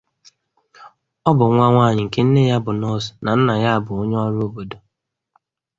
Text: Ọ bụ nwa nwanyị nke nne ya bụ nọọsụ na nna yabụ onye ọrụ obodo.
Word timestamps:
Ọ 1.29 1.31
bụ 1.37 1.45
nwa 1.55 1.67
nwanyị 1.73 2.01
nke 2.05 2.19
nne 2.25 2.41
ya 2.49 2.57
bụ 2.65 2.71
nọọsụ 2.79 3.11
na 3.23 3.31
nna 3.37 3.53
yabụ 3.63 3.91
onye 4.01 4.17
ọrụ 4.27 4.39
obodo. 4.47 4.77